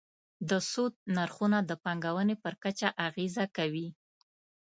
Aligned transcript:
د 0.49 0.51
سود 0.71 0.93
نرخونه 1.15 1.59
د 1.69 1.71
پانګونې 1.83 2.35
په 2.43 2.49
کچه 2.63 2.87
اغېزه 3.07 3.45
کوي. 3.57 3.87